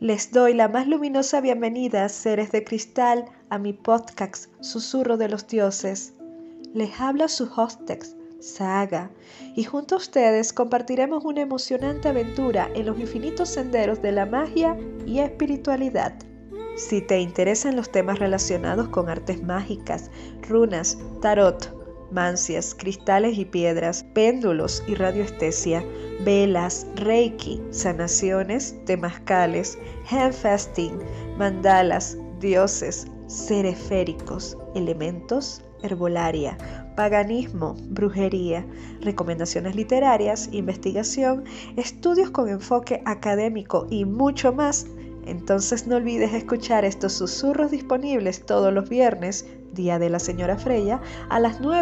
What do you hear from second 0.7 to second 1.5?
luminosa